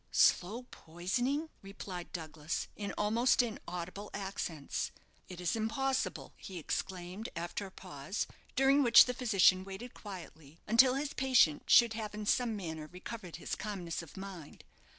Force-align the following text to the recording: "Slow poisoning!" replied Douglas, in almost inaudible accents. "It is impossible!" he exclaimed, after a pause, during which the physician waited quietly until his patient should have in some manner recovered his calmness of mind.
"Slow 0.11 0.63
poisoning!" 0.71 1.51
replied 1.61 2.11
Douglas, 2.11 2.67
in 2.75 2.91
almost 2.97 3.43
inaudible 3.43 4.09
accents. 4.15 4.89
"It 5.29 5.39
is 5.39 5.55
impossible!" 5.55 6.33
he 6.37 6.57
exclaimed, 6.57 7.29
after 7.35 7.67
a 7.67 7.71
pause, 7.71 8.25
during 8.55 8.81
which 8.81 9.05
the 9.05 9.13
physician 9.13 9.63
waited 9.63 9.93
quietly 9.93 10.59
until 10.65 10.95
his 10.95 11.13
patient 11.13 11.65
should 11.69 11.93
have 11.93 12.15
in 12.15 12.25
some 12.25 12.55
manner 12.55 12.87
recovered 12.91 13.35
his 13.35 13.53
calmness 13.53 14.01
of 14.01 14.17
mind. 14.17 14.63